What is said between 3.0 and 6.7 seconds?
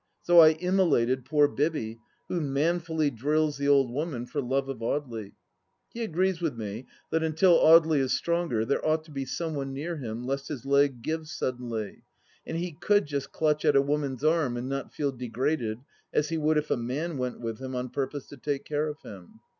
drills the old woman for love of Audely. He agrees with